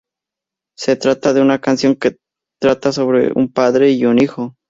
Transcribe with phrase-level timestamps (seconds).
[0.75, 2.17] Se trata de una canción que
[2.59, 4.55] trata sobre un padre y un hijo.